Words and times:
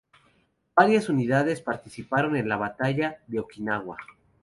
Varias 0.75 1.09
unidades 1.09 1.61
participaron 1.61 2.35
en 2.35 2.49
la 2.49 2.57
Batalla 2.57 3.19
de 3.27 3.39
Okinawa. 3.39 3.97